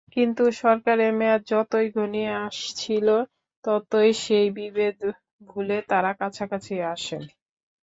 [0.15, 3.07] কিন্তু সরকারের মেয়াদ যতই ঘনিয়ে আসছিল,
[3.65, 4.97] ততই সেই বিভেদ
[5.47, 7.23] ভুলে তাঁরা কাছাকাছি আসেন।